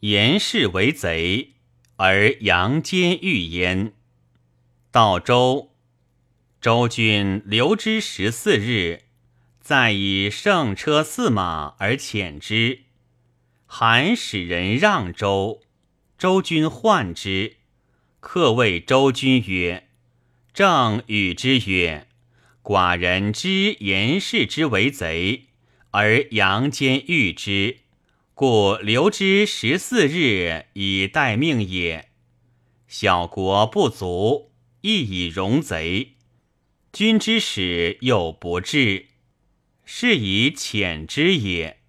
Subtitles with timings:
[0.00, 1.54] 严氏为贼，
[1.96, 3.94] 而杨坚欲焉。
[4.92, 5.72] 到周，
[6.60, 9.02] 周君留之十四日，
[9.60, 12.82] 再以胜车驷马而遣之。
[13.66, 15.62] 韩使人让周，
[16.16, 17.56] 周君患之。
[18.20, 19.88] 客谓周君曰
[20.54, 22.06] ：“正与之曰
[22.62, 25.46] ：‘寡人知严氏之为贼，
[25.90, 27.78] 而杨坚欲之，
[28.38, 32.10] 故留之十四日以待命也。
[32.86, 36.12] 小国不足，亦以容贼。
[36.92, 39.06] 君之使又不至，
[39.84, 41.80] 是以遣之也。’